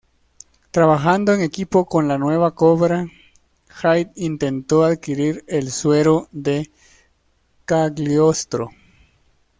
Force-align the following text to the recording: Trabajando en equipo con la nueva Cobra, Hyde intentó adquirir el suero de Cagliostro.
Trabajando 0.71 1.31
en 1.31 1.41
equipo 1.41 1.85
con 1.85 2.07
la 2.07 2.17
nueva 2.17 2.55
Cobra, 2.55 3.05
Hyde 3.69 4.09
intentó 4.15 4.83
adquirir 4.83 5.45
el 5.47 5.69
suero 5.71 6.27
de 6.31 6.71
Cagliostro. 7.65 8.71